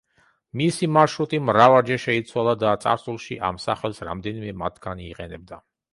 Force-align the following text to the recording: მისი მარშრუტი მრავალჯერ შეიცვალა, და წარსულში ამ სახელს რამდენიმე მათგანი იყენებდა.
მისი 0.59 0.87
მარშრუტი 0.93 1.39
მრავალჯერ 1.49 2.01
შეიცვალა, 2.05 2.55
და 2.63 2.73
წარსულში 2.87 3.37
ამ 3.51 3.61
სახელს 3.67 4.03
რამდენიმე 4.11 4.55
მათგანი 4.63 5.07
იყენებდა. 5.13 5.63